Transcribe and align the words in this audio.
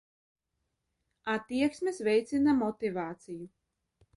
Attieksmes 1.33 2.01
veicina 2.09 2.57
motivāciju. 2.63 3.49